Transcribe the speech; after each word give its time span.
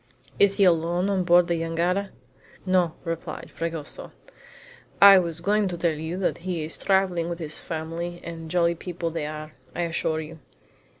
"Is 0.39 0.55
he 0.57 0.63
alone 0.63 1.11
on 1.11 1.23
board 1.23 1.45
the 1.47 1.59
jangada?" 1.61 2.09
"No," 2.65 2.95
replied 3.03 3.51
Fragoso. 3.51 4.11
"I 4.99 5.19
was 5.19 5.41
going 5.41 5.67
to 5.67 5.77
tell 5.77 5.93
you 5.93 6.17
that 6.17 6.39
he 6.39 6.63
is 6.63 6.75
traveling 6.75 7.29
with 7.29 7.39
all 7.39 7.45
his 7.45 7.59
family 7.59 8.19
and 8.23 8.49
jolly 8.49 8.73
people 8.73 9.11
they 9.11 9.27
are, 9.27 9.51
I 9.75 9.81
assure 9.81 10.19
you. 10.19 10.39